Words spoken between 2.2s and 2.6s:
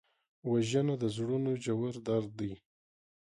دی